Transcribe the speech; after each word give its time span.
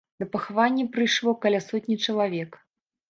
На 0.21 0.25
пахаванне 0.35 0.85
прыйшло 0.95 1.35
каля 1.43 1.59
сотні 1.69 1.99
чалавек. 2.07 2.61